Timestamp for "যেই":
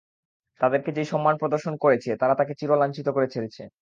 0.91-1.05